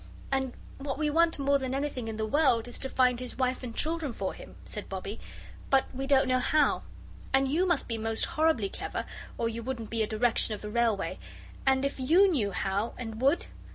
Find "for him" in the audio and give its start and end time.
4.13-4.55